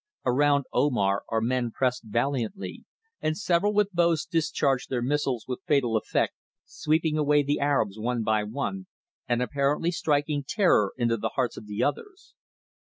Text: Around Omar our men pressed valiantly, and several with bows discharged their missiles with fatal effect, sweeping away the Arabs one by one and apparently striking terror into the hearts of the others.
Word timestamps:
Around 0.25 0.65
Omar 0.73 1.23
our 1.29 1.41
men 1.41 1.69
pressed 1.69 2.05
valiantly, 2.05 2.85
and 3.21 3.37
several 3.37 3.71
with 3.71 3.91
bows 3.93 4.25
discharged 4.25 4.89
their 4.89 5.03
missiles 5.03 5.45
with 5.47 5.61
fatal 5.67 5.95
effect, 5.95 6.33
sweeping 6.65 7.19
away 7.19 7.43
the 7.43 7.59
Arabs 7.59 7.99
one 7.99 8.23
by 8.23 8.43
one 8.43 8.87
and 9.27 9.43
apparently 9.43 9.91
striking 9.91 10.43
terror 10.43 10.91
into 10.97 11.17
the 11.17 11.33
hearts 11.35 11.55
of 11.55 11.67
the 11.67 11.83
others. 11.83 12.33